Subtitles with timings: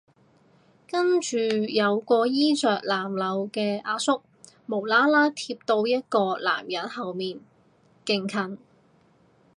[0.87, 4.19] 跟住有個衣衫襤褸嘅阿叔
[4.65, 7.39] 無啦啦貼到一個男人後面
[8.03, 8.57] 勁近